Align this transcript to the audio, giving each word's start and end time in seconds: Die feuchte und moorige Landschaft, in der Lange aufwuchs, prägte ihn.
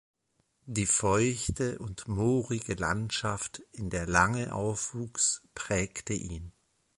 Die 0.65 0.87
feuchte 0.87 1.77
und 1.77 2.07
moorige 2.07 2.73
Landschaft, 2.73 3.61
in 3.71 3.91
der 3.91 4.07
Lange 4.07 4.51
aufwuchs, 4.55 5.43
prägte 5.53 6.13
ihn. 6.13 6.53